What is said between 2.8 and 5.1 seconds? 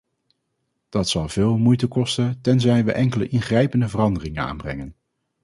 we enkele ingrijpende veranderingen aanbrengen.